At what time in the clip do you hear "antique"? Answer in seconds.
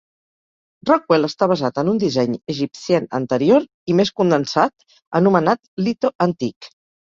6.31-6.77